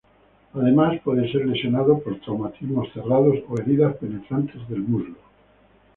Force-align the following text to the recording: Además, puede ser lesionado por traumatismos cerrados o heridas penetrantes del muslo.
Además, 0.55 0.99
puede 1.03 1.31
ser 1.31 1.45
lesionado 1.45 1.99
por 1.99 2.19
traumatismos 2.21 2.91
cerrados 2.91 3.35
o 3.47 3.59
heridas 3.59 3.95
penetrantes 3.97 4.67
del 4.67 4.79
muslo. 4.81 5.13